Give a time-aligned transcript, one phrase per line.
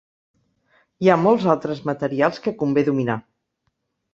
[1.03, 3.19] Hi ha molts altres materials que convé dominar.